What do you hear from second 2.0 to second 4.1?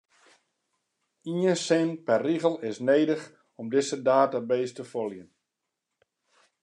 per rigel is nedich om dizze